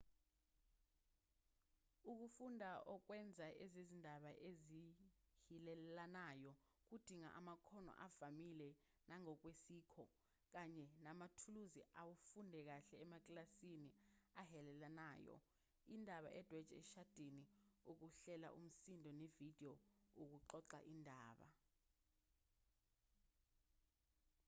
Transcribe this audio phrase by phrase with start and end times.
[2.11, 6.51] ukufunda ukwenza ezezindaba ezihilelanayo
[6.87, 8.69] kudinga amakhono avamile
[9.09, 10.03] nangokwesikho
[10.53, 13.89] kanye namathuluzi afundwe kahle emakilasini
[14.41, 15.35] ahilelanayo
[15.95, 17.43] indaba edwetshwe eshadini
[17.91, 19.73] ukuhlela umsindo nevidiyo
[20.21, 21.59] ukuxoxa izindaba njll.